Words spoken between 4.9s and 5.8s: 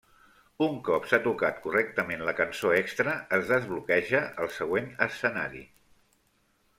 escenari.